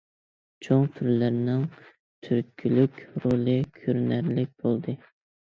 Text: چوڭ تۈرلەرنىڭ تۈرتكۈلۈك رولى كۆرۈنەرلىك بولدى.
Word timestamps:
چوڭ 0.67 0.87
تۈرلەرنىڭ 0.95 1.59
تۈرتكۈلۈك 2.29 2.99
رولى 3.27 3.57
كۆرۈنەرلىك 3.77 4.53
بولدى. 4.67 4.99